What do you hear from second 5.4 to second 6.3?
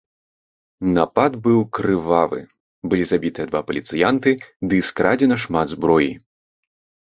шмат зброі.